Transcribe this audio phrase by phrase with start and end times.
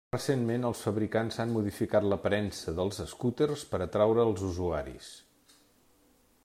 [0.13, 5.13] Recentment, els fabricants han modificat l'aparença dels escúters per atraure els usuaris.